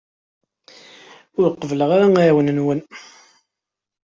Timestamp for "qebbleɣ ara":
1.51-2.07